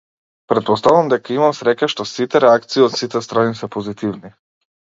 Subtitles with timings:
[0.51, 4.35] Претпоставувам дека имам среќа што сите реакции од сите страни се позитивни.